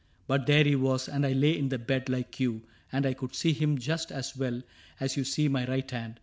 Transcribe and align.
But 0.25 0.47
there 0.47 0.63
he 0.63 0.75
was, 0.75 1.07
and 1.07 1.23
I 1.27 1.33
lay 1.33 1.55
in 1.55 1.69
the 1.69 1.77
bed 1.77 2.09
Like 2.09 2.39
you; 2.39 2.63
and 2.91 3.05
I 3.05 3.13
could 3.13 3.35
see 3.35 3.53
him 3.53 3.77
just 3.77 4.11
as 4.11 4.35
well 4.35 4.63
As 4.99 5.15
you 5.15 5.23
see 5.23 5.47
my 5.47 5.67
right 5.67 5.91
hand. 5.91 6.19